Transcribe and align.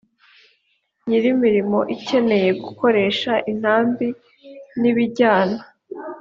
nyir 1.07 1.23
imirimo 1.33 1.79
ikeneye 1.95 2.49
gukoresha 2.63 3.33
intambi 3.51 4.07
n 4.79 4.83
ibijyana 4.89 5.59